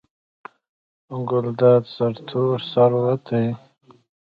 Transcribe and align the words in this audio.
ګلداد 1.29 1.83
سرتور 1.95 2.57
سر 2.71 2.91
وتی 3.03 3.45
و. 3.53 3.57